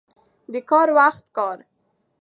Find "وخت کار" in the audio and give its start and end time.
0.99-1.57